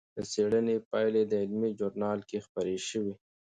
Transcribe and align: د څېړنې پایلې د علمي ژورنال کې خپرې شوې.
د 0.15 0.17
څېړنې 0.31 0.77
پایلې 0.91 1.23
د 1.27 1.33
علمي 1.43 1.71
ژورنال 1.79 2.19
کې 2.29 2.43
خپرې 2.45 2.77
شوې. 2.89 3.13